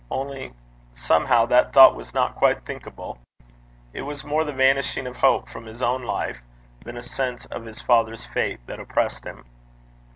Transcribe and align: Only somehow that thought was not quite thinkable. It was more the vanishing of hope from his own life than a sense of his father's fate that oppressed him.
Only 0.09 0.51
somehow 0.95 1.45
that 1.45 1.73
thought 1.73 1.93
was 1.93 2.11
not 2.11 2.33
quite 2.33 2.65
thinkable. 2.65 3.19
It 3.93 4.01
was 4.01 4.23
more 4.23 4.43
the 4.43 4.51
vanishing 4.51 5.05
of 5.05 5.17
hope 5.17 5.47
from 5.47 5.67
his 5.67 5.83
own 5.83 6.01
life 6.01 6.41
than 6.83 6.97
a 6.97 7.03
sense 7.03 7.45
of 7.45 7.65
his 7.65 7.83
father's 7.83 8.25
fate 8.25 8.61
that 8.65 8.79
oppressed 8.79 9.23
him. 9.25 9.45